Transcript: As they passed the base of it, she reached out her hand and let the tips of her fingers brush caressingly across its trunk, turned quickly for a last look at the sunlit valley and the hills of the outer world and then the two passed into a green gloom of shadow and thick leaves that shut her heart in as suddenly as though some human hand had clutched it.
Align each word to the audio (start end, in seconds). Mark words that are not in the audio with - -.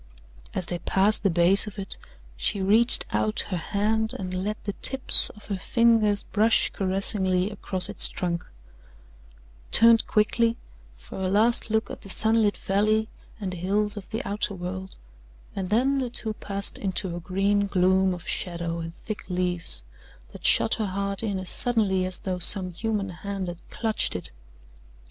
As 0.55 0.65
they 0.65 0.79
passed 0.79 1.21
the 1.21 1.29
base 1.29 1.67
of 1.67 1.77
it, 1.77 1.95
she 2.35 2.59
reached 2.59 3.05
out 3.11 3.41
her 3.49 3.57
hand 3.57 4.15
and 4.17 4.33
let 4.33 4.63
the 4.63 4.73
tips 4.81 5.29
of 5.29 5.45
her 5.45 5.59
fingers 5.59 6.23
brush 6.23 6.71
caressingly 6.73 7.51
across 7.51 7.87
its 7.87 8.07
trunk, 8.09 8.43
turned 9.69 10.07
quickly 10.07 10.57
for 10.97 11.19
a 11.21 11.29
last 11.29 11.69
look 11.69 11.91
at 11.91 12.01
the 12.01 12.09
sunlit 12.09 12.57
valley 12.57 13.09
and 13.39 13.53
the 13.53 13.57
hills 13.57 13.95
of 13.95 14.09
the 14.09 14.27
outer 14.27 14.55
world 14.55 14.97
and 15.55 15.69
then 15.69 15.99
the 15.99 16.09
two 16.09 16.33
passed 16.33 16.79
into 16.79 17.15
a 17.15 17.19
green 17.19 17.67
gloom 17.67 18.15
of 18.15 18.27
shadow 18.27 18.79
and 18.79 18.95
thick 18.95 19.29
leaves 19.29 19.83
that 20.31 20.43
shut 20.43 20.73
her 20.73 20.87
heart 20.87 21.21
in 21.21 21.37
as 21.37 21.51
suddenly 21.51 22.07
as 22.07 22.17
though 22.17 22.39
some 22.39 22.73
human 22.73 23.09
hand 23.11 23.47
had 23.47 23.61
clutched 23.69 24.15
it. 24.15 24.31